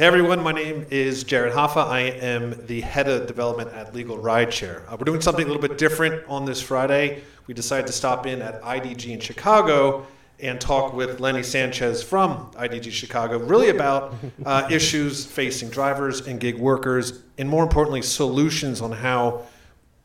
[0.00, 1.86] Hey everyone, my name is Jared Hoffa.
[1.86, 4.90] I am the head of development at Legal Rideshare.
[4.90, 7.22] Uh, we're doing something a little bit different on this Friday.
[7.46, 10.06] We decided to stop in at IDG in Chicago
[10.38, 14.14] and talk with Lenny Sanchez from IDG Chicago, really about
[14.46, 19.42] uh, issues facing drivers and gig workers, and more importantly, solutions on how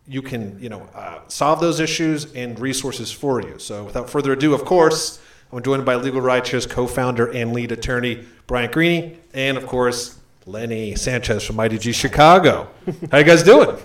[0.09, 3.57] you can, you know, uh, solve those issues and resources for you.
[3.59, 5.21] So, without further ado, of course,
[5.51, 10.95] I'm joined by Legal Rideshare's co-founder and lead attorney Bryant Greening, and of course Lenny
[10.95, 12.67] Sanchez from IDG Chicago.
[13.11, 13.77] How you guys doing?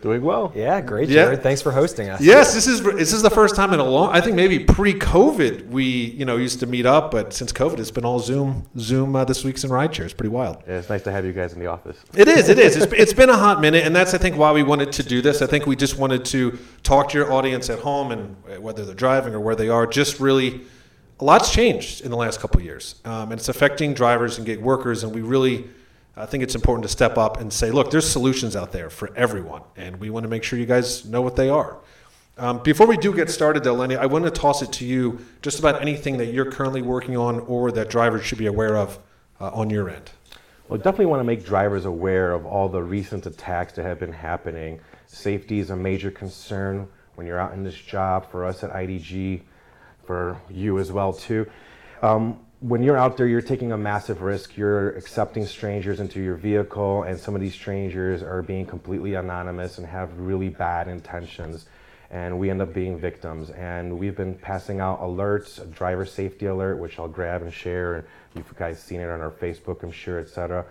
[0.00, 0.52] Doing well.
[0.56, 1.36] Yeah, great, Yeah.
[1.36, 2.20] Thanks for hosting us.
[2.20, 4.10] Yes, this is this is the first time in a long.
[4.10, 7.92] I think maybe pre-COVID we you know used to meet up, but since COVID it's
[7.92, 8.66] been all Zoom.
[8.76, 10.04] Zoom uh, this week's in rideshare.
[10.06, 10.56] It's pretty wild.
[10.66, 11.96] Yeah, it's nice to have you guys in the office.
[12.16, 12.48] It is.
[12.48, 12.76] It is.
[12.76, 15.22] It's, it's been a hot minute, and that's I think why we wanted to do
[15.22, 15.40] this.
[15.40, 18.96] I think we just wanted to talk to your audience at home and whether they're
[18.96, 19.86] driving or where they are.
[19.86, 20.62] Just really,
[21.20, 24.60] a lot's changed in the last couple years, um, and it's affecting drivers and gig
[24.60, 25.04] workers.
[25.04, 25.68] And we really,
[26.16, 29.14] I think it's important to step up and say, look, there's solutions out there for
[29.16, 31.78] everyone, and we want to make sure you guys know what they are.
[32.38, 35.20] Um, before we do get started, though, Lenny, I want to toss it to you
[35.42, 38.98] just about anything that you're currently working on or that drivers should be aware of
[39.38, 40.10] uh, on your end.
[40.68, 44.12] Well, definitely want to make drivers aware of all the recent attacks that have been
[44.12, 44.80] happening.
[45.06, 49.42] Safety is a major concern when you're out in this job for us at IDG,
[50.04, 51.46] for you as well too.
[52.02, 54.56] Um, when you're out there, you're taking a massive risk.
[54.56, 59.78] You're accepting strangers into your vehicle, and some of these strangers are being completely anonymous
[59.78, 61.66] and have really bad intentions.
[62.10, 63.50] And we end up being victims.
[63.50, 68.04] And we've been passing out alerts, a driver safety alert, which I'll grab and share.
[68.36, 70.64] You've guys seen it on our Facebook, I'm sure, etc.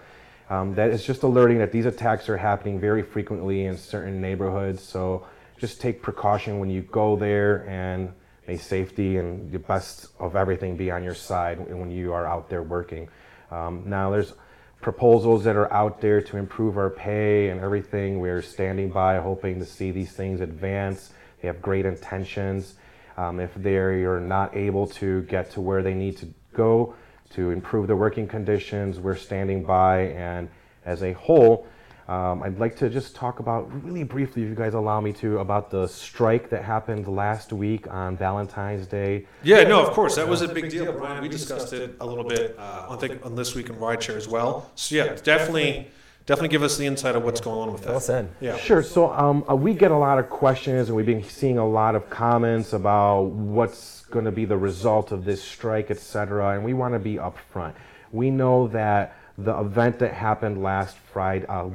[0.49, 4.81] Um, that is just alerting that these attacks are happening very frequently in certain neighborhoods.
[4.81, 5.25] So
[5.57, 8.13] just take precaution when you go there and
[8.47, 12.49] may safety and the best of everything be on your side when you are out
[12.49, 13.07] there working.
[13.51, 14.33] Um, now there's
[14.81, 18.19] proposals that are out there to improve our pay and everything.
[18.19, 21.11] We're standing by hoping to see these things advance.
[21.41, 22.75] They have great intentions.
[23.17, 26.95] Um, if they are not able to get to where they need to go
[27.31, 30.07] to improve the working conditions, we're standing by.
[30.09, 30.49] And
[30.85, 31.67] as a whole,
[32.07, 35.39] um, I'd like to just talk about really briefly, if you guys allow me to,
[35.39, 39.27] about the strike that happened last week on Valentine's Day.
[39.43, 41.21] Yeah, no, of course, that was a big deal, Bryant.
[41.21, 44.27] We discussed it a little bit uh, on, think, on this week in rideshare as
[44.27, 44.69] well.
[44.75, 45.87] So yeah, definitely,
[46.25, 48.25] definitely give us the insight of what's going on with Fill us that.
[48.25, 48.29] in.
[48.41, 48.57] Yeah.
[48.57, 48.83] Sure.
[48.83, 51.95] So um, uh, we get a lot of questions, and we've been seeing a lot
[51.95, 56.55] of comments about what's going to be the result of this strike, et cetera.
[56.55, 57.73] And we want to be upfront.
[58.11, 61.65] We know that the event that happened last Friday, uh,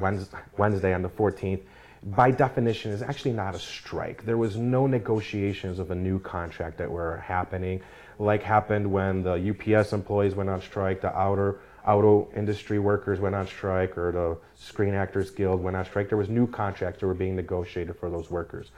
[0.57, 1.61] Wednesday, on the 14th,
[2.03, 4.25] by definition, is actually not a strike.
[4.25, 7.81] There was no negotiations of a new contract that were happening,
[8.19, 13.33] like happened when the UPS employees went on strike, the outer auto industry workers went
[13.33, 16.09] on strike, or the Screen Actors Guild went on strike.
[16.09, 18.71] There was new contracts that were being negotiated for those workers.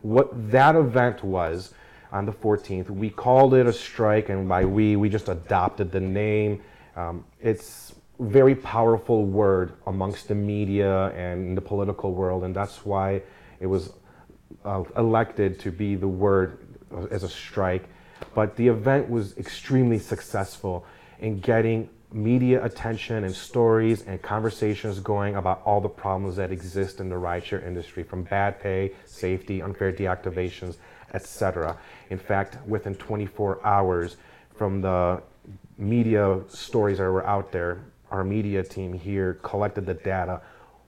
[0.00, 1.74] What that event was
[2.10, 6.00] on the 14th, we called it a strike, and by we, we just adopted the
[6.00, 6.62] name.
[6.96, 7.83] Um, it's
[8.18, 13.22] very powerful word amongst the media and the political world, and that's why
[13.60, 13.92] it was
[14.64, 16.58] uh, elected to be the word
[17.10, 17.88] as a strike.
[18.34, 20.86] But the event was extremely successful
[21.18, 27.00] in getting media attention and stories and conversations going about all the problems that exist
[27.00, 30.76] in the rideshare industry from bad pay, safety, unfair deactivations,
[31.12, 31.76] etc.
[32.10, 34.16] In fact, within 24 hours
[34.54, 35.20] from the
[35.76, 37.80] media stories that were out there,
[38.14, 40.40] our media team here collected the data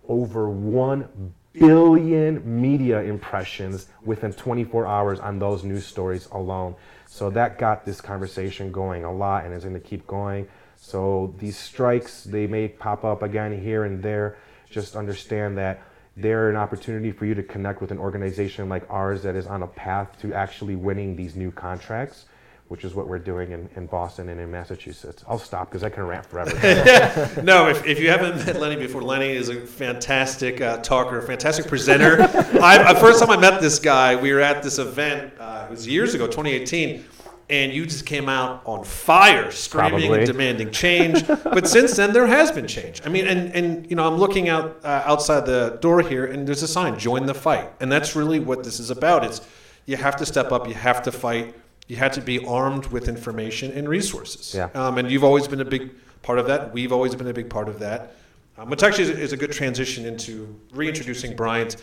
[0.08, 6.76] over 1 billion media impressions within 24 hours on those news stories alone.
[7.06, 10.46] So that got this conversation going a lot and is going to keep going.
[10.76, 14.36] So these strikes, they may pop up again here and there.
[14.70, 15.82] Just understand that
[16.16, 19.64] they're an opportunity for you to connect with an organization like ours that is on
[19.64, 22.26] a path to actually winning these new contracts,
[22.68, 25.24] which is what we're doing in, in Boston and in Massachusetts.
[25.28, 26.50] I'll stop because I can rant forever.
[27.42, 31.66] No, if, if you haven't met Lenny before, Lenny is a fantastic uh, talker, fantastic
[31.68, 32.22] presenter.
[32.22, 35.32] I, the first time I met this guy, we were at this event.
[35.38, 37.04] Uh, it was years ago, 2018.
[37.48, 40.18] And you just came out on fire, screaming Probably.
[40.18, 41.24] and demanding change.
[41.28, 43.00] but since then, there has been change.
[43.04, 46.44] I mean, and, and you know, I'm looking out uh, outside the door here, and
[46.44, 49.22] there's a sign: "Join the fight." And that's really what this is about.
[49.24, 49.46] It's
[49.84, 51.54] you have to step up, you have to fight,
[51.88, 54.54] you had to be armed with information and resources.
[54.54, 54.70] Yeah.
[54.74, 56.72] Um, and you've always been a big part of that.
[56.72, 58.16] We've always been a big part of that.
[58.58, 61.76] Um, which actually is, is a good transition into reintroducing Bryant.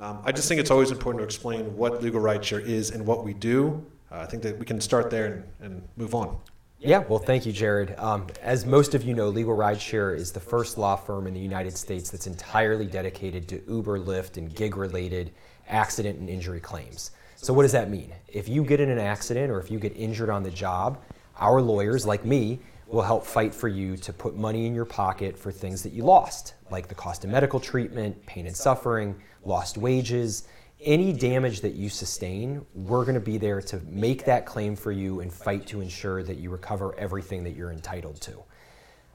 [0.00, 3.24] Um, I just think it's always important to explain what legal rideshare is and what
[3.24, 3.84] we do.
[4.10, 6.36] Uh, I think that we can start there and, and move on.
[6.78, 7.94] Yeah, well, thank you, Jared.
[7.98, 11.40] Um, as most of you know, Legal Rideshare is the first law firm in the
[11.40, 15.32] United States that's entirely dedicated to Uber, Lyft, and gig related
[15.68, 17.12] accident and injury claims.
[17.46, 18.12] So, what does that mean?
[18.26, 21.00] If you get in an accident or if you get injured on the job,
[21.38, 22.58] our lawyers, like me,
[22.88, 26.02] will help fight for you to put money in your pocket for things that you
[26.02, 29.14] lost, like the cost of medical treatment, pain and suffering,
[29.44, 30.48] lost wages,
[30.80, 34.90] any damage that you sustain, we're going to be there to make that claim for
[34.90, 38.42] you and fight to ensure that you recover everything that you're entitled to.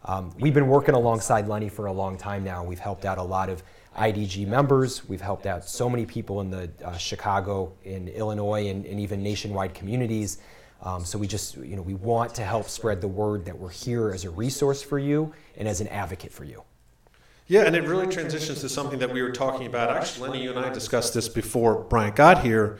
[0.05, 2.63] Um, we've been working alongside Lenny for a long time now.
[2.63, 3.61] We've helped out a lot of
[3.97, 5.07] IDG members.
[5.07, 9.21] We've helped out so many people in the uh, Chicago, in Illinois, and, and even
[9.21, 10.37] nationwide communities.
[10.81, 13.69] Um, so we just, you know, we want to help spread the word that we're
[13.69, 16.63] here as a resource for you and as an advocate for you.
[17.47, 19.89] Yeah, and it really transitions to something that we were talking about.
[19.95, 22.79] Actually, Lenny, you and I discussed this before Bryant got here.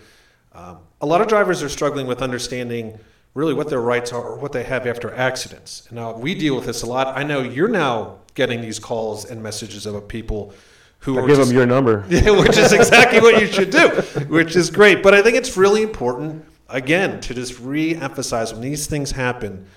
[0.54, 2.98] Um, a lot of drivers are struggling with understanding
[3.34, 5.88] really what their rights are or what they have after accidents.
[5.92, 7.18] Now we deal with this a lot.
[7.18, 10.54] I know you're now getting these calls and messages of people
[11.02, 12.06] who I give just, them your number.
[12.10, 13.90] Yeah, which is exactly what you should do,
[14.28, 15.04] which is great.
[15.04, 19.68] But I think it's really important, again, to just re emphasize when these things happen,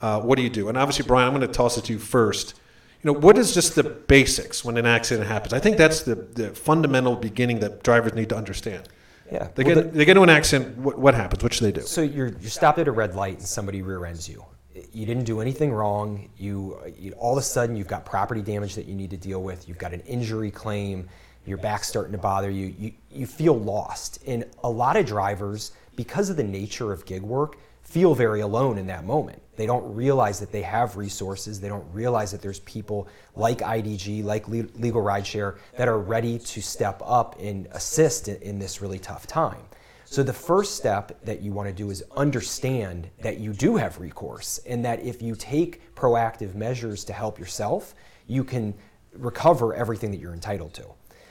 [0.00, 0.68] uh, what do you do?
[0.68, 2.54] And obviously, Bryant, I'm going to toss it to you first
[3.02, 5.54] you know, what is just the basics when an accident happens?
[5.54, 8.88] I think that's the, the fundamental beginning that drivers need to understand.
[9.32, 9.48] Yeah.
[9.54, 11.42] They, well, get, the, they get into an accident, what, what, happens?
[11.42, 11.86] What should they do?
[11.86, 14.44] So you're, you're stopped at a red light and somebody rear ends you.
[14.92, 16.28] You didn't do anything wrong.
[16.36, 19.42] You, you, all of a sudden you've got property damage that you need to deal
[19.42, 19.68] with.
[19.68, 21.08] You've got an injury claim.
[21.46, 22.74] Your back's starting to bother you.
[22.78, 24.22] You, you feel lost.
[24.26, 28.78] And a lot of drivers, because of the nature of gig work, feel very alone
[28.78, 29.42] in that moment.
[29.56, 31.60] They don't realize that they have resources.
[31.60, 36.62] They don't realize that there's people like IDG, like Legal Rideshare, that are ready to
[36.62, 39.62] step up and assist in this really tough time.
[40.10, 44.00] So the first step that you want to do is understand that you do have
[44.00, 47.94] recourse and that if you take proactive measures to help yourself,
[48.26, 48.74] you can
[49.12, 50.86] recover everything that you're entitled to.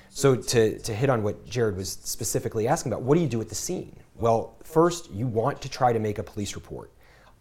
[0.08, 3.42] So to, to hit on what Jared was specifically asking about, what do you do
[3.42, 3.98] at the scene?
[4.16, 6.90] Well, first, you want to try to make a police report.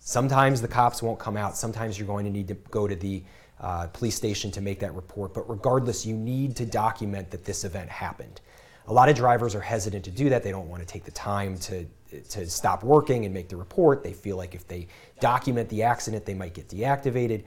[0.00, 1.56] Sometimes the cops won't come out.
[1.56, 3.22] Sometimes you're going to need to go to the
[3.60, 5.34] uh, police station to make that report.
[5.34, 8.40] But regardless, you need to document that this event happened.
[8.88, 10.42] A lot of drivers are hesitant to do that.
[10.42, 11.86] They don't want to take the time to,
[12.30, 14.02] to stop working and make the report.
[14.02, 14.88] They feel like if they
[15.20, 17.44] document the accident, they might get deactivated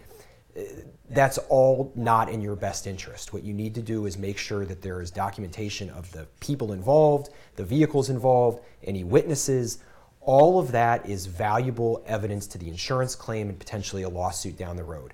[0.57, 0.61] uh,
[1.09, 3.33] that's all not in your best interest.
[3.33, 6.73] What you need to do is make sure that there is documentation of the people
[6.73, 9.79] involved, the vehicles involved, any witnesses.
[10.21, 14.75] All of that is valuable evidence to the insurance claim and potentially a lawsuit down
[14.77, 15.13] the road.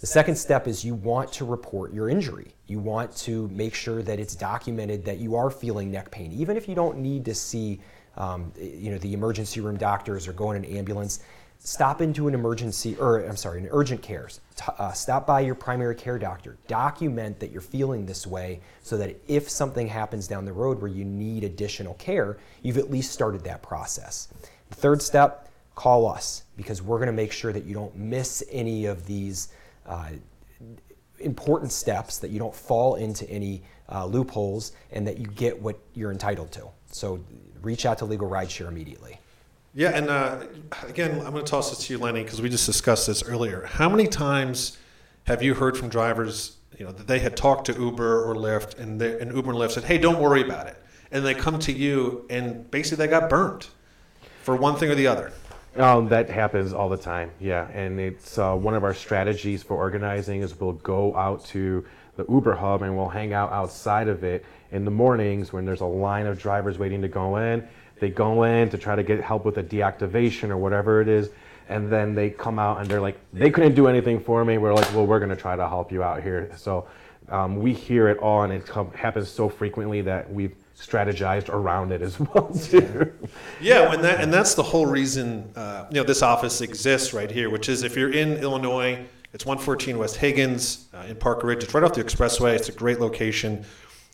[0.00, 2.54] The second step is you want to report your injury.
[2.66, 6.56] You want to make sure that it's documented that you are feeling neck pain, even
[6.56, 7.80] if you don't need to see
[8.16, 11.20] um, you know, the emergency room doctors or go in an ambulance
[11.58, 14.28] stop into an emergency, or I'm sorry, an urgent care.
[14.78, 16.56] Uh, stop by your primary care doctor.
[16.68, 20.90] Document that you're feeling this way so that if something happens down the road where
[20.90, 24.28] you need additional care, you've at least started that process.
[24.70, 28.42] The third step, call us because we're going to make sure that you don't miss
[28.50, 29.48] any of these
[29.86, 30.10] uh,
[31.18, 35.78] important steps, that you don't fall into any uh, loopholes, and that you get what
[35.94, 36.68] you're entitled to.
[36.90, 37.20] So
[37.62, 39.20] reach out to Legal Rideshare immediately.
[39.74, 40.44] Yeah, and uh,
[40.88, 43.66] again, I'm going to toss this to you, Lenny, because we just discussed this earlier.
[43.66, 44.78] How many times
[45.24, 48.78] have you heard from drivers, you know, that they had talked to Uber or Lyft,
[48.78, 51.58] and, they, and Uber and Lyft said, "Hey, don't worry about it," and they come
[51.58, 53.66] to you, and basically they got burned
[54.42, 55.32] for one thing or the other.
[55.76, 57.68] Um, that happens all the time, yeah.
[57.72, 61.84] And it's uh, one of our strategies for organizing is we'll go out to
[62.16, 65.82] the Uber hub and we'll hang out outside of it in the mornings when there's
[65.82, 67.66] a line of drivers waiting to go in
[67.98, 71.30] they go in to try to get help with a deactivation or whatever it is,
[71.68, 74.58] and then they come out and they're like, they couldn't do anything for me.
[74.58, 76.50] We're like, well, we're going to try to help you out here.
[76.56, 76.86] So
[77.28, 82.02] um, we hear it all, and it happens so frequently that we've strategized around it
[82.02, 83.12] as well too.
[83.60, 87.30] Yeah, and that and that's the whole reason uh, you know this office exists right
[87.30, 91.64] here, which is if you're in Illinois, it's 114 West Higgins uh, in Park Ridge.
[91.64, 92.54] It's right off the expressway.
[92.54, 93.64] It's a great location.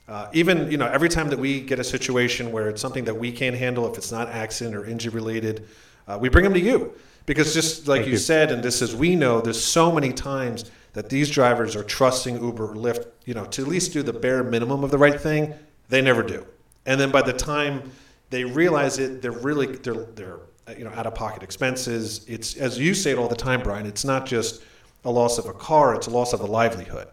[0.08, 3.14] Uh, even you know every time that we get a situation where it's something that
[3.14, 5.68] we can't handle, if it's not accident or injury related,
[6.08, 6.92] uh, we bring them to you
[7.26, 10.70] because just like you, you, said, and this is we know there's so many times
[10.92, 14.12] that these drivers are trusting Uber or Lyft, you know, to at least do the
[14.12, 15.54] bare minimum of the right thing.
[15.88, 16.46] They never do,
[16.86, 17.90] and then by the time
[18.30, 20.38] they realize it, they're really they're they're
[20.76, 22.24] you know out of pocket expenses.
[22.28, 23.86] It's as you say it all the time, Bryant.
[23.86, 24.62] It's not just
[25.04, 27.08] a loss of a car; it's a loss of a livelihood.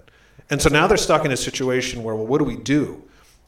[0.50, 3.04] And so now they're stuck in a situation where, well, what do we do?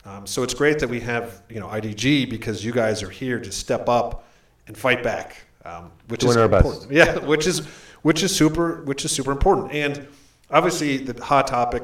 [0.05, 3.39] Um, so it's great that we have, you know, IDG because you guys are here
[3.39, 4.27] to step up
[4.67, 6.65] and fight back um, which Doing is our best.
[6.65, 6.91] important.
[6.95, 7.59] Yeah, which is
[8.01, 9.71] which is super which is super important.
[9.71, 10.07] And
[10.49, 11.83] obviously, the hot topic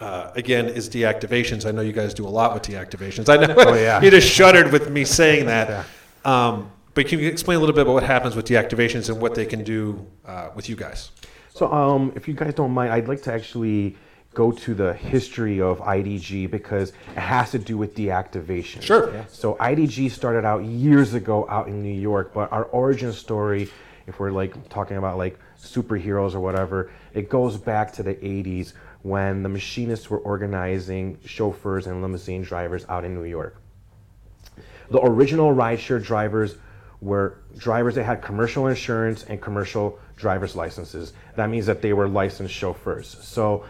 [0.00, 1.66] uh, again is deactivations.
[1.66, 3.28] I know you guys do a lot with deactivations.
[3.28, 4.00] I know Oh, yeah.
[4.02, 5.86] you just shuddered with me saying that.
[6.24, 9.34] Um, but can you explain a little bit about what happens with deactivations and what
[9.34, 11.10] they can do uh, with you guys?
[11.52, 13.96] So, um, if you guys don't mind, I'd like to actually
[14.32, 18.82] go to the history of IDG because it has to do with deactivation.
[18.82, 19.12] Sure.
[19.12, 19.24] Yeah.
[19.28, 23.70] So, IDG started out years ago out in New York, but our origin story,
[24.08, 28.72] if we're like talking about like superheroes or whatever, it goes back to the 80s
[29.04, 33.60] when the machinists were organizing chauffeurs and limousine drivers out in New York.
[34.90, 36.56] The original rideshare drivers
[37.02, 41.12] were drivers that had commercial insurance and commercial driver's licenses.
[41.36, 43.18] That means that they were licensed chauffeurs.
[43.20, 43.66] So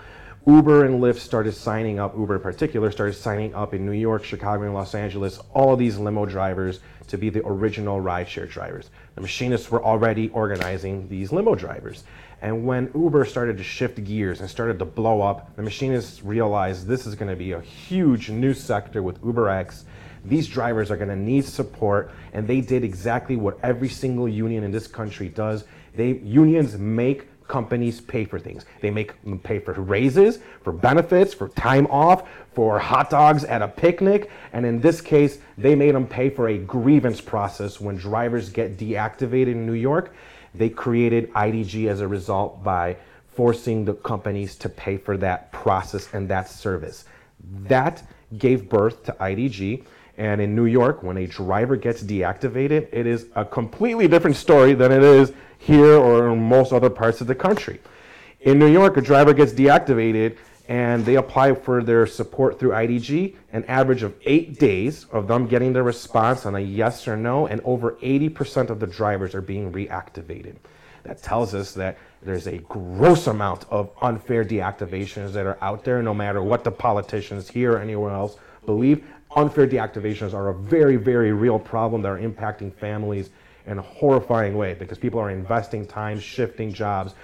[0.46, 4.22] Uber and Lyft started signing up, Uber in particular, started signing up in New York,
[4.22, 8.90] Chicago, and Los Angeles, all of these limo drivers to be the original rideshare drivers.
[9.16, 12.04] The machinists were already organizing these limo drivers.
[12.44, 16.86] And when Uber started to shift gears and started to blow up, the machinists realized
[16.86, 19.84] this is going to be a huge new sector with UberX
[20.24, 24.64] these drivers are going to need support and they did exactly what every single union
[24.64, 25.64] in this country does.
[25.94, 28.64] They unions make companies pay for things.
[28.80, 33.60] They make them pay for raises for benefits for time off for hot dogs at
[33.60, 34.30] a picnic.
[34.54, 38.78] And in this case they made them pay for a grievance process when drivers get
[38.78, 40.14] deactivated in new york
[40.54, 42.96] they created idg as a result by
[43.34, 47.04] forcing the companies to pay for that process and that service
[47.66, 48.02] that
[48.38, 49.84] gave birth to idg
[50.16, 54.74] and in New York, when a driver gets deactivated, it is a completely different story
[54.74, 57.80] than it is here or in most other parts of the country.
[58.40, 63.36] In New York, a driver gets deactivated and they apply for their support through IDG,
[63.52, 67.46] an average of eight days of them getting their response on a yes or no,
[67.46, 70.56] and over 80% of the drivers are being reactivated.
[71.02, 76.02] That tells us that there's a gross amount of unfair deactivations that are out there,
[76.02, 79.04] no matter what the politicians here or anywhere else believe
[79.36, 83.30] unfair deactivations are a very, very real problem that are impacting families
[83.66, 87.14] in a horrifying way because people are investing time, shifting jobs,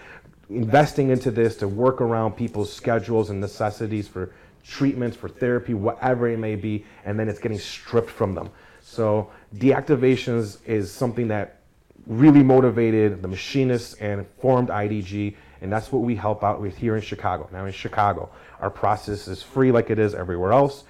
[0.50, 4.32] investing into this to work around people's schedules and necessities for
[4.64, 8.50] treatments, for therapy, whatever it may be, and then it's getting stripped from them.
[8.82, 11.60] So deactivations is something that
[12.06, 16.96] really motivated the machinists and formed IDG, and that's what we help out with here
[16.96, 17.48] in Chicago.
[17.52, 18.30] Now in Chicago,
[18.60, 20.84] our process is free like it is everywhere else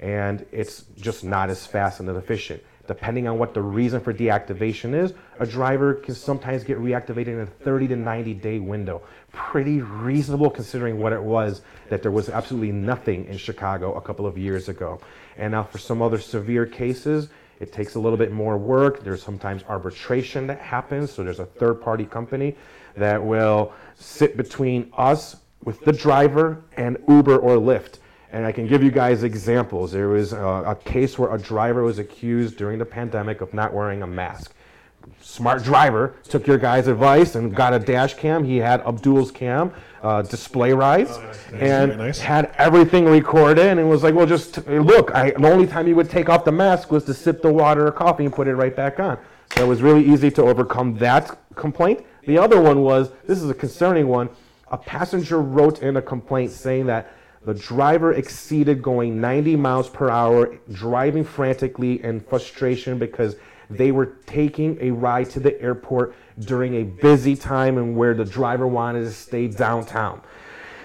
[0.00, 2.62] and it's just not as fast and as efficient.
[2.86, 7.40] Depending on what the reason for deactivation is, a driver can sometimes get reactivated in
[7.40, 9.02] a 30 to 90 day window.
[9.32, 14.26] Pretty reasonable considering what it was that there was absolutely nothing in Chicago a couple
[14.26, 15.00] of years ago.
[15.36, 17.28] And now for some other severe cases,
[17.60, 19.02] it takes a little bit more work.
[19.02, 21.10] There's sometimes arbitration that happens.
[21.10, 22.56] So there's a third party company
[22.96, 27.98] that will sit between us with the driver and Uber or Lyft
[28.32, 29.92] and I can give you guys examples.
[29.92, 33.72] There was a, a, case where a driver was accused during the pandemic of not
[33.72, 34.52] wearing a mask.
[35.20, 38.44] Smart driver took your guy's advice and got a dash cam.
[38.44, 41.52] He had Abdul's cam, uh, display rides, Oh, nice.
[41.52, 42.18] and nice.
[42.18, 43.66] had everything recorded.
[43.66, 45.14] And it was like, well, just look.
[45.14, 47.86] I, the only time he would take off the mask was to sip the water
[47.86, 49.18] or coffee and put it right back on.
[49.54, 52.04] So it was really easy to overcome that complaint.
[52.26, 54.28] The other one was this is a concerning one.
[54.72, 57.12] A passenger wrote in a complaint saying that
[57.46, 63.36] the driver exceeded going 90 miles per hour, driving frantically in frustration because
[63.70, 68.24] they were taking a ride to the airport during a busy time and where the
[68.24, 70.20] driver wanted to stay downtown.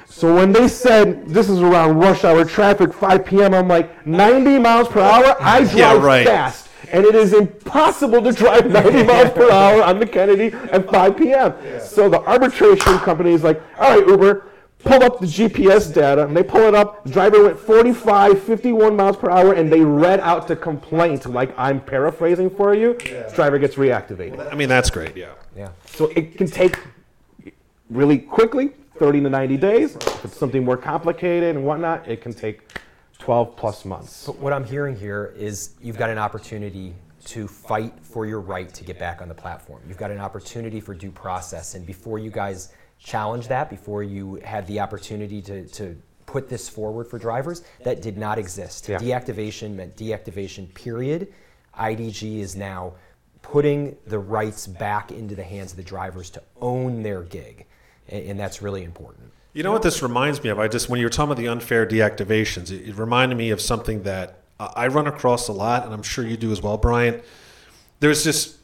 [0.05, 4.59] So when they said this is around rush hour traffic, 5 p.m., I'm like, 90
[4.59, 5.35] miles per hour?
[5.39, 6.27] I drive Yeah, right.
[6.27, 6.67] fast.
[6.91, 11.17] And it is impossible to drive 90 miles per hour on the Kennedy at 5
[11.17, 11.53] p.m.
[11.81, 14.45] So the arbitration company is like, all right, Uber,
[14.83, 17.03] pull up the GPS data, and they pull it up.
[17.03, 21.57] The driver went 45, 51 miles per hour, and they read out the complaint, like
[21.57, 22.93] I'm paraphrasing for you.
[23.33, 24.51] Driver gets reactivated.
[24.51, 25.15] I mean, that's great.
[25.15, 25.33] Yeah.
[25.55, 25.69] Yeah.
[25.85, 26.79] So it can take
[27.89, 29.95] really quickly, 30 to 90 days.
[29.95, 32.61] If it's something more complicated and whatnot, it can take
[33.19, 34.25] 12 plus months.
[34.25, 36.93] But what I'm hearing here is you've got an opportunity
[37.25, 39.81] to fight for your right to get back on the platform.
[39.87, 41.75] You've got an opportunity for due process.
[41.75, 42.73] And before you guys
[43.03, 48.01] challenge that, before you had the opportunity to, to put this forward for drivers, that
[48.01, 48.87] did not exist.
[48.87, 48.97] Yeah.
[48.97, 51.33] Deactivation meant deactivation, period.
[51.77, 52.93] IDG is now
[53.41, 57.65] putting the rights back into the hands of the drivers to own their gig.
[58.07, 59.31] And, that's really important.
[59.53, 60.59] You know what this reminds me of?
[60.59, 63.61] I just when you were talking about the unfair deactivations, it, it reminded me of
[63.61, 67.23] something that I run across a lot, and I'm sure you do as well, Bryant.
[67.99, 68.57] There's this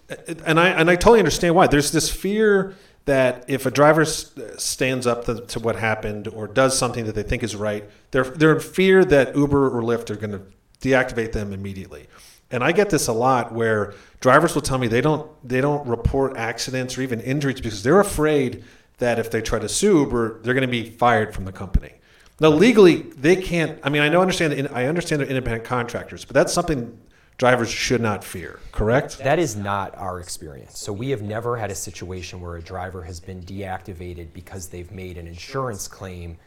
[0.45, 1.67] and I and I totally understand why.
[1.67, 2.75] There's this fear
[3.07, 7.23] that if a driver stands up to, to what happened or does something that they
[7.23, 10.41] think is right, they're they're in fear that Uber or Lyft are going to
[10.81, 12.07] deactivate them immediately.
[12.51, 15.87] And I get this a lot where drivers will tell me they don't they don't
[15.87, 18.65] report accidents or even injuries because they're afraid
[18.97, 21.93] that if they try to sue Uber, they're going to be fired from the company.
[22.41, 23.79] Now legally, they can't.
[23.83, 24.67] I mean, I know understand.
[24.73, 26.99] I understand they're independent contractors, but that's something
[27.37, 28.59] drivers should not fear.
[28.71, 29.19] Correct?
[29.19, 30.79] That is not our experience.
[30.79, 34.91] So we have never had a situation where a driver has been deactivated because they've
[34.91, 36.37] made an insurance claim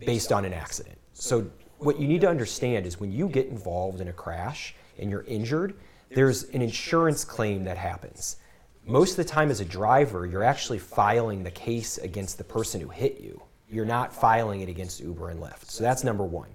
[0.00, 0.98] based on an accident.
[1.12, 1.48] So
[1.78, 5.24] what you need to understand is when you get involved in a crash and you're
[5.24, 5.74] injured,
[6.10, 8.36] there's an insurance claim that happens.
[8.84, 12.80] Most of the time as a driver, you're actually filing the case against the person
[12.80, 13.40] who hit you.
[13.68, 15.70] You're not filing it against Uber and Lyft.
[15.70, 16.48] So that's number 1.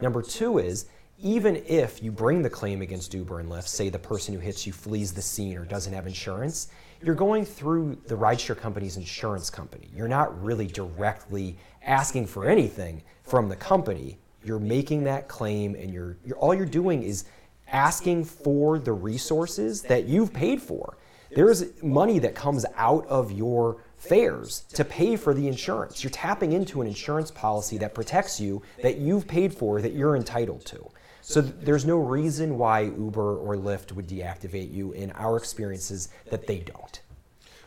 [0.00, 0.86] Number 2 is
[1.18, 4.66] even if you bring the claim against Uber and Lyft, say the person who hits
[4.66, 6.68] you flees the scene or doesn't have insurance,
[7.02, 9.88] you're going through the rideshare company's insurance company.
[9.94, 14.18] You're not really directly asking for anything from the company.
[14.42, 17.24] You're making that claim, and you're, you're all you're doing is
[17.68, 20.96] asking for the resources that you've paid for.
[21.34, 26.04] There's money that comes out of your fares to pay for the insurance.
[26.04, 30.16] You're tapping into an insurance policy that protects you, that you've paid for, that you're
[30.16, 30.90] entitled to.
[31.26, 36.10] So th- there's no reason why Uber or Lyft would deactivate you in our experiences
[36.30, 37.00] that they don't.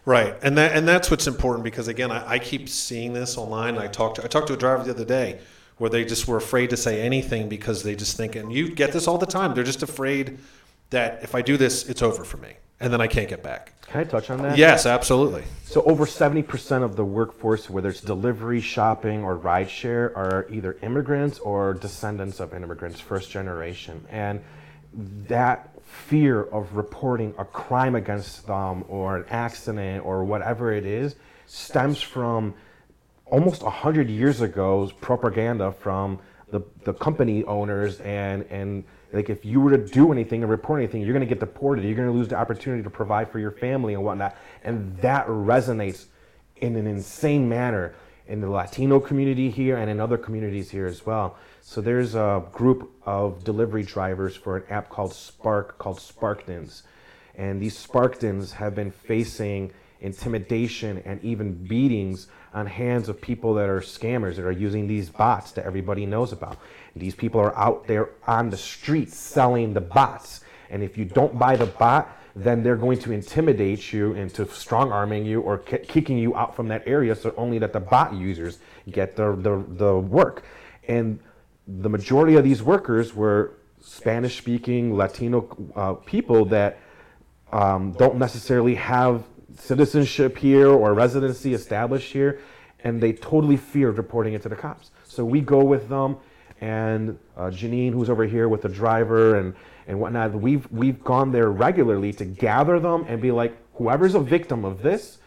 [0.06, 3.80] Right, and that and that's what's important because again, I, I keep seeing this online.
[3.80, 5.40] I talked to, I talked to a driver the other day
[5.80, 8.92] where they just were afraid to say anything because they just think, and you get
[8.92, 9.56] this all the time.
[9.56, 10.38] They're just afraid
[10.92, 13.74] that if I do this, it's over for me, and then I can't get back.
[13.88, 14.58] Can I touch on that?
[14.58, 15.44] Yes, absolutely.
[15.64, 21.40] So over 70% of the workforce, whether it's delivery, shopping, or rideshare, are either immigrants
[21.40, 24.06] or descendants of immigrants, first generation.
[24.12, 24.44] And
[25.28, 31.16] that fear of reporting a crime against them or an accident or whatever it is
[31.46, 32.54] stems from
[33.26, 36.20] almost 100 years ago's propaganda from
[36.50, 40.80] the, the company owners and, and like if you were to do anything or report
[40.80, 41.84] anything you're going to get deported.
[41.84, 44.36] You're going to lose the opportunity to provide for your family and whatnot.
[44.64, 46.06] And that resonates
[46.58, 47.96] in an insane manner
[48.28, 51.38] in the latino community here and in other communities here as well.
[51.62, 56.84] So there's a group of delivery drivers for an app called spark called sparktons
[57.38, 63.70] and these sparktons have been facing intimidation and even beatings on hands of people that
[63.70, 66.58] are scammers that are using these bots that everybody knows about.
[66.96, 70.42] These people are out there on the street selling the bots.
[70.70, 74.92] And if you don't buy the bot, then they're going to intimidate you into strong
[74.92, 78.14] arming you or ki- kicking you out from that area so only that the bot
[78.14, 78.60] users
[78.92, 80.44] get the, the, the work.
[80.88, 81.20] And
[81.68, 86.80] the majority of these workers were Spanish speaking Latino uh, people that
[87.52, 89.24] um, don't necessarily have
[89.58, 92.40] citizenship here or residency established here,
[92.84, 94.92] and they totally feared reporting it to the cops.
[95.04, 96.18] So we go with them,
[96.62, 99.56] and uh, Janine, who's over here with the driver and,
[99.88, 104.20] and whatnot, we've, we've gone there regularly to gather them and be like, whoever's a
[104.20, 105.20] victim of this,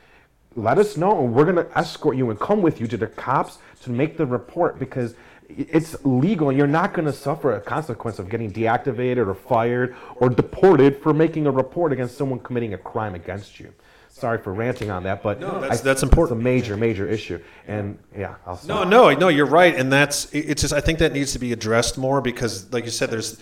[0.56, 3.06] let us know, and we're going to escort you and come with you to the
[3.06, 5.14] cops to make the report because
[5.48, 10.28] it's legal you're not going to suffer a consequence of getting deactivated or fired or
[10.28, 13.72] deported for making a report against someone committing a crime against you.
[14.20, 16.38] Sorry for ranting on that, but No, that's- I- that's important.
[16.38, 18.88] It's a major, major issue, and yeah, I'll No, stop.
[18.88, 19.28] no, no.
[19.28, 20.74] You're right, and that's it's just.
[20.74, 23.38] I think that needs to be addressed more because, like you said, there's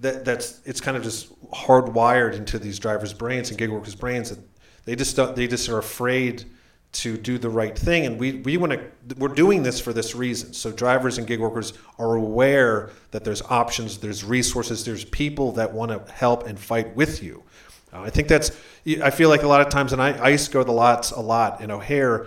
[0.00, 4.30] that that's it's kind of just hardwired into these drivers' brains and gig workers' brains
[4.30, 4.38] that
[4.86, 6.44] they just don't, they just are afraid
[6.92, 8.80] to do the right thing, and we we want to.
[9.18, 10.54] We're doing this for this reason.
[10.54, 15.72] So drivers and gig workers are aware that there's options, there's resources, there's people that
[15.74, 17.42] want to help and fight with you.
[17.92, 18.50] I think that's.
[19.02, 20.72] I feel like a lot of times, and I, I used to go to the
[20.72, 22.26] lots a lot in O'Hare,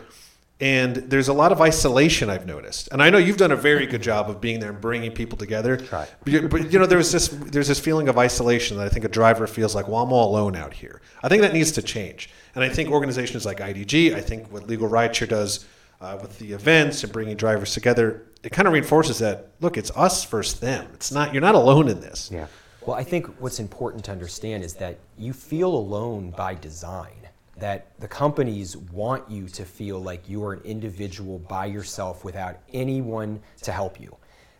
[0.61, 2.87] and there's a lot of isolation I've noticed.
[2.91, 5.37] And I know you've done a very good job of being there and bringing people
[5.37, 5.75] together.
[5.75, 6.07] Try.
[6.23, 9.03] But, you- but you know, there's this there's this feeling of isolation that I think
[9.05, 11.01] a driver feels like, well, I'm all alone out here.
[11.23, 12.29] I think that needs to change.
[12.53, 15.65] And I think organizations like IDG, I think what Legal Rideshare does
[15.99, 19.49] uh, with the events and bringing drivers together, it kind of reinforces that.
[19.59, 20.87] Look, it's us versus them.
[20.93, 22.29] It's not you're not alone in this.
[22.31, 22.47] Yeah.
[22.85, 27.17] Well, I think what's important to understand is that you feel alone by design.
[27.57, 32.59] That the companies want you to feel like you are an individual by yourself without
[32.73, 34.15] anyone to help you.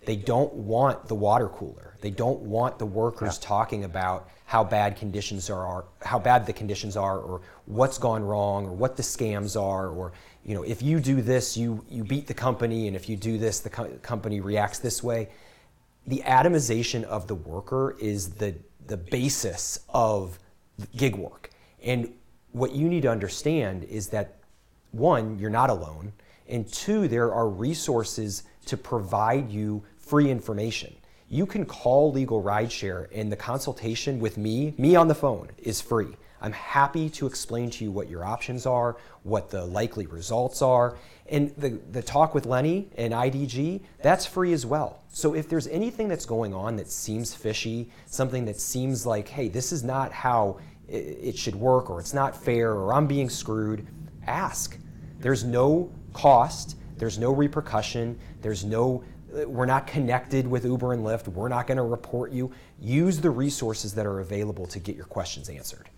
[0.06, 1.98] They don't want the water cooler.
[2.02, 6.96] They don't want the workers talking about how bad conditions are, how bad the conditions
[6.98, 10.14] are, or what's gone wrong, or what the scams are, or
[10.46, 13.38] you know, if you do this, you you beat the company, and if you do
[13.38, 15.30] this, the co- company reacts this way
[16.08, 18.56] the atomization of the worker is the
[18.88, 20.38] the basis of
[20.96, 21.50] gig work
[21.86, 22.14] And
[22.52, 24.40] what you need to understand is that
[24.92, 26.14] one, you're not alone,
[26.48, 30.96] and two, there are resources to provide you free information.
[31.30, 35.82] You can call Legal Rideshare, and the consultation with me, me on the phone, is
[35.82, 36.16] free.
[36.42, 40.98] I'm happy to explain to you what your options are, what the likely results are.
[41.28, 45.04] And the, the talk with Lenny and IDG, that's free as well.
[45.08, 49.48] So if there's anything that's going on that seems fishy, something that seems like, hey,
[49.48, 53.88] this is not how it should work, or it's not fair, or I'm being screwed,
[54.28, 54.78] ask.
[55.20, 59.04] There's no cost, there's no repercussion, there's no
[59.44, 61.28] we're not connected with Uber and Lyft.
[61.28, 62.52] We're not going to report you.
[62.80, 65.90] Use the resources that are available to get your questions answered.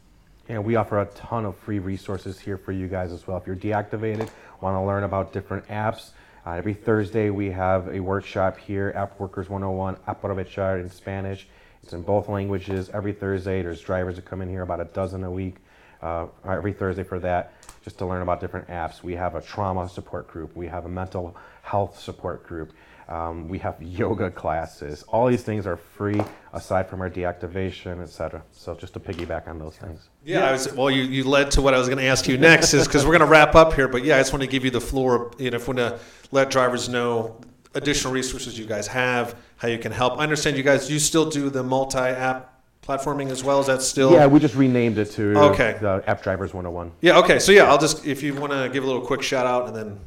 [0.49, 3.37] And we offer a ton of free resources here for you guys as well.
[3.37, 4.29] If you're deactivated,
[4.61, 6.11] want to learn about different apps,
[6.45, 11.45] uh, every Thursday we have a workshop here, App Workers 101, Aprovechar in Spanish.
[11.83, 13.61] It's in both languages every Thursday.
[13.61, 15.55] There's drivers that come in here, about a dozen a week,
[16.01, 17.51] uh, every Thursday for that,
[17.83, 19.03] just to learn about different apps.
[19.03, 20.55] We have a trauma support group.
[20.55, 22.71] We have a mental health support group.
[23.09, 25.03] Um, we have yoga classes.
[25.03, 26.19] All these things are free
[26.51, 28.43] aside from our deactivation, etc.
[28.51, 30.09] So just to piggyback on those things.
[30.25, 32.37] Yeah, I was, well, you, you led to what I was going to ask you
[32.37, 33.87] next, is because we're going to wrap up here.
[33.87, 35.31] But yeah, I just want to give you the floor.
[35.37, 35.99] You know, if we want to
[36.31, 37.39] let drivers know
[37.75, 40.19] additional resources you guys have, how you can help.
[40.19, 40.91] I understand you guys.
[40.91, 43.61] You still do the multi-app platforming as well?
[43.61, 44.11] Is that still?
[44.11, 45.77] Yeah, we just renamed it to okay.
[45.79, 46.91] the App Drivers 101.
[46.99, 47.19] Yeah.
[47.19, 47.39] Okay.
[47.39, 49.75] So yeah, I'll just if you want to give a little quick shout out and
[49.75, 49.99] then.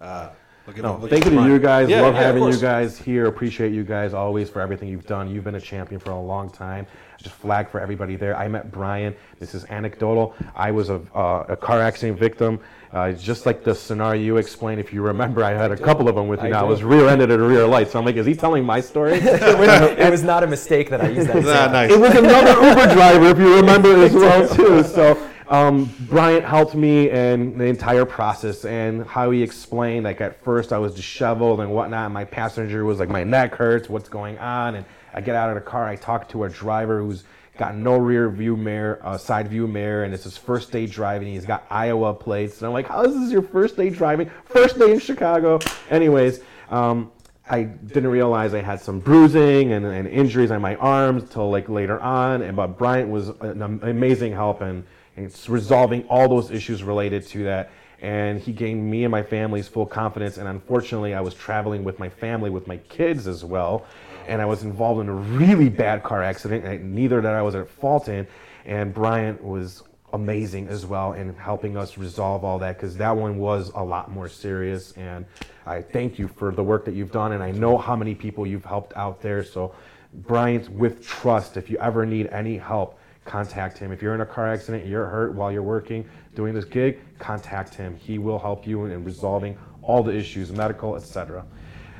[0.00, 0.30] Uh,
[0.66, 1.88] We'll no, we'll thank you to you guys.
[1.88, 3.26] Yeah, Love yeah, having you guys here.
[3.26, 5.30] Appreciate you guys always for everything you've done.
[5.30, 6.86] You've been a champion for a long time.
[7.18, 8.36] Just flag for everybody there.
[8.36, 9.16] I met Bryant.
[9.38, 10.34] This is anecdotal.
[10.56, 12.58] I was a, uh, a car accident victim.
[12.92, 16.14] Uh, just like the scenario you explained, if you remember, I had a couple of
[16.14, 16.46] them with you.
[16.46, 18.64] I now I was rear-ended at a rear light, so I'm like, is he telling
[18.64, 19.12] my story?
[19.14, 21.36] it, was, it, was, not a mistake that I used that.
[21.44, 21.92] Nah, nice.
[21.92, 24.82] It was another Uber driver, if you remember as well too.
[24.82, 25.14] So
[25.48, 30.72] um, Bryant helped me in the entire process and how he explained, like at first
[30.72, 32.10] I was disheveled and whatnot.
[32.10, 34.74] My passenger was like, my neck hurts, what's going on?
[34.74, 37.24] And I get out of the car, I talk to a driver who's
[37.56, 41.32] got no rear view mirror, uh, side view mirror, and it's his first day driving.
[41.32, 42.58] He's got Iowa plates.
[42.58, 44.30] And I'm like, how is this your first day driving?
[44.44, 45.58] First day in Chicago.
[45.90, 47.12] Anyways, um,
[47.48, 51.68] I didn't realize I had some bruising and, and injuries on my arms till like
[51.68, 52.42] later on.
[52.42, 54.84] And but Bryant was an amazing help and and
[55.16, 57.70] it's resolving all those issues related to that.
[58.00, 60.36] And he gained me and my family's full confidence.
[60.36, 63.86] And unfortunately, I was traveling with my family, with my kids as well.
[64.28, 67.54] And I was involved in a really bad car accident, and neither that I was
[67.54, 68.26] at fault in.
[68.66, 73.38] And Bryant was amazing as well in helping us resolve all that because that one
[73.38, 74.92] was a lot more serious.
[74.92, 75.24] And
[75.64, 77.32] I thank you for the work that you've done.
[77.32, 79.42] And I know how many people you've helped out there.
[79.42, 79.74] So,
[80.12, 83.92] Bryant, with trust, if you ever need any help, contact him.
[83.92, 87.74] If you're in a car accident, you're hurt while you're working, doing this gig, contact
[87.74, 87.96] him.
[87.96, 91.44] He will help you in, in resolving all the issues, medical, etc.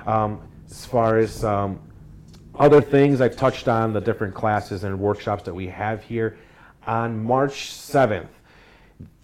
[0.06, 1.78] Um, as far as um,
[2.58, 6.38] other things, I've touched on the different classes and workshops that we have here.
[6.86, 8.28] On March 7th,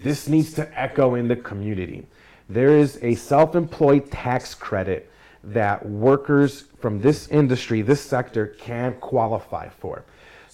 [0.00, 2.06] this needs to echo in the community.
[2.48, 5.10] There is a self employed tax credit
[5.44, 10.04] that workers from this industry, this sector, can qualify for.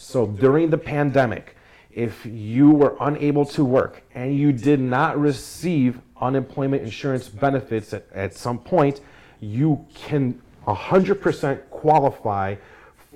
[0.00, 1.56] So during the pandemic,
[1.90, 8.06] if you were unable to work and you did not receive unemployment insurance benefits at,
[8.14, 9.00] at some point,
[9.40, 12.54] you can 100% qualify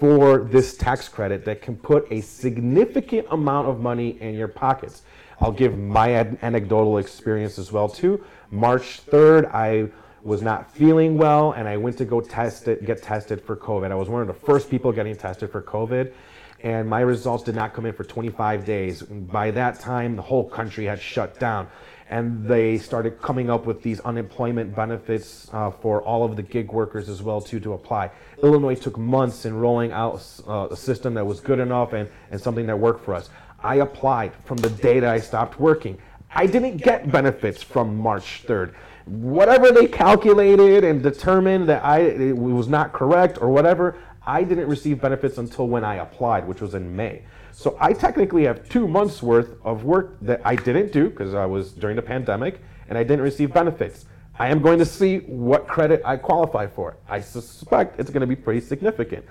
[0.01, 5.03] for this tax credit that can put a significant amount of money in your pockets.
[5.41, 6.11] I'll give my
[6.43, 8.25] anecdotal experience as well too.
[8.51, 9.89] March 3rd, I
[10.25, 13.93] was not feeling well and I went to go test it, get tested for COVID.
[13.93, 16.13] I was one of the first people getting tested for COVID
[16.63, 19.03] and my results did not come in for 25 days.
[19.03, 21.69] By that time, the whole country had shut down.
[22.09, 26.71] And they started coming up with these unemployment benefits uh, for all of the gig
[26.71, 28.11] workers as well too to apply.
[28.43, 32.41] Illinois took months in rolling out uh, a system that was good enough and, and
[32.41, 33.31] something that worked for us.
[33.61, 35.99] I applied from the day that I stopped working.
[36.35, 38.75] I didn't get benefits from March 3rd.
[39.07, 43.97] Whatever they calculated and determined that I it was not correct or whatever,
[44.27, 47.23] I didn't receive benefits until when I applied, which was in May.
[47.53, 51.45] So I technically have two months worth of work that I didn't do because I
[51.45, 54.07] was during the pandemic and I didn't receive benefits.
[54.39, 56.97] I am going to see what credit I qualify for.
[57.09, 59.25] I suspect it's going to be pretty significant.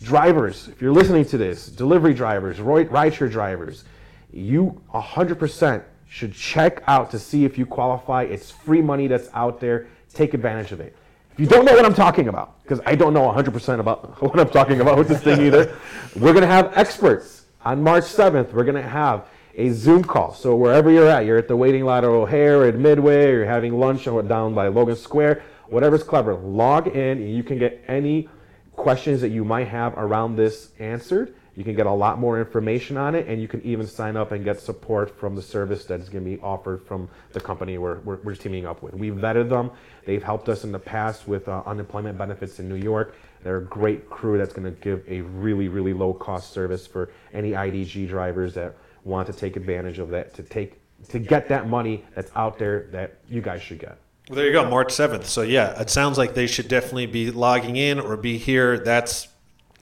[0.00, 3.84] Drivers, if you're listening to this, delivery drivers, rideshare drivers,
[4.32, 8.22] you 100% should check out to see if you qualify.
[8.24, 9.88] It's free money that's out there.
[10.12, 10.96] Take advantage of it.
[11.34, 14.38] If you don't know what I'm talking about, because I don't know 100% about what
[14.38, 15.76] I'm talking about with this thing either,
[16.14, 18.52] we're going to have experts on March 7th.
[18.52, 20.32] We're going to have a Zoom call.
[20.32, 23.38] So wherever you're at, you're at the waiting lot at O'Hare, or at Midway, or
[23.38, 27.58] you're having lunch or down by Logan Square, whatever's clever, log in and you can
[27.58, 28.28] get any
[28.76, 31.34] questions that you might have around this answered.
[31.56, 34.32] You can get a lot more information on it, and you can even sign up
[34.32, 37.78] and get support from the service that is going to be offered from the company
[37.78, 38.94] we're, we're, we're teaming up with.
[38.94, 39.70] We've vetted them.
[40.04, 43.16] They've helped us in the past with uh, unemployment benefits in New York.
[43.44, 47.10] They're a great crew that's going to give a really, really low cost service for
[47.32, 51.68] any IDG drivers that want to take advantage of that, to take to get that
[51.68, 53.98] money that's out there that you guys should get.
[54.28, 55.24] Well, there you go, March 7th.
[55.24, 58.78] So, yeah, it sounds like they should definitely be logging in or be here.
[58.78, 59.28] That's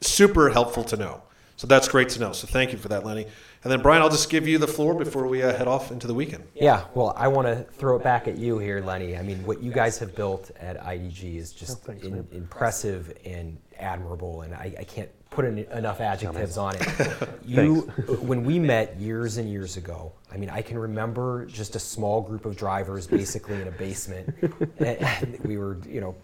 [0.01, 1.23] super helpful to know.
[1.63, 2.33] So, that's great to know.
[2.33, 3.25] So, thank you for that, Lenny.
[3.63, 6.09] And then, Bryant, I'll just give you the floor before we uh, head off into
[6.09, 6.43] the weekend.
[6.57, 9.17] Yeah, well, I want to throw it back at you here, Lenny.
[9.17, 13.57] I mean, what you guys have built at IDG is just thanks, in, impressive and
[13.79, 17.29] admirable, and I, I can't put en- enough adjectives on it.
[17.45, 17.83] You,
[18.23, 22.23] when we met years and years ago, I mean, I can remember just a small
[22.23, 24.35] group of drivers, basically in a basement.
[24.81, 26.17] and we were, you know,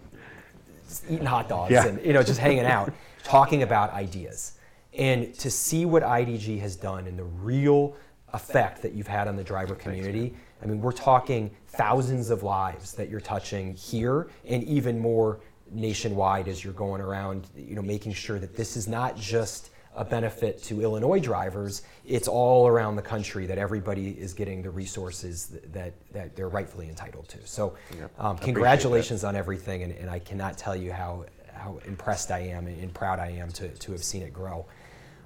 [1.09, 1.85] eating hot dogs Yeah.
[1.85, 2.91] and you know just hanging out
[3.23, 4.53] talking about ideas
[4.99, 7.95] and to see what idg has done and the real
[8.33, 12.93] effect that you've had on the driver community i mean we're talking thousands of lives
[12.93, 15.39] that you're touching here and even more
[15.71, 20.05] nationwide as you're going around you know making sure that this is not just a
[20.05, 25.47] benefit to Illinois drivers, it's all around the country that everybody is getting the resources
[25.73, 27.45] that, that, they're rightfully entitled to.
[27.45, 27.75] So,
[28.17, 32.67] um, congratulations on everything, and, and I cannot tell you how, how impressed I am
[32.67, 34.65] and proud I am to, to have seen it grow.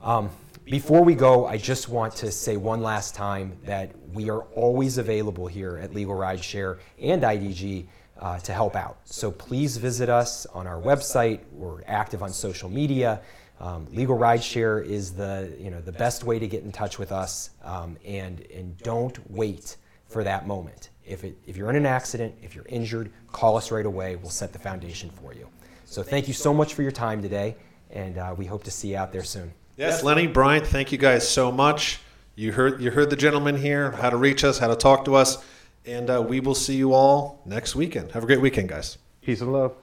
[0.03, 0.29] Um,
[0.65, 4.97] before we go, I just want to say one last time that we are always
[4.97, 7.87] available here at Legal Rideshare and IDG
[8.19, 8.97] uh, to help out.
[9.05, 11.39] So please visit us on our website.
[11.53, 13.21] We're active on social media.
[13.61, 17.13] Um, Legal Rideshare is the you know the best way to get in touch with
[17.13, 20.89] us, um, and and don't wait for that moment.
[21.05, 24.17] If it if you're in an accident, if you're injured, call us right away.
[24.17, 25.47] We'll set the foundation for you.
[25.85, 27.55] So thank you so much for your time today,
[27.89, 29.53] and uh, we hope to see you out there soon.
[29.75, 31.99] Yes, Lenny, Bryant, thank you guys so much.
[32.35, 35.15] You heard you heard the gentleman here, how to reach us, how to talk to
[35.15, 35.43] us,
[35.85, 38.11] and uh, we will see you all next weekend.
[38.11, 38.97] Have a great weekend, guys.
[39.21, 39.73] Peace and love.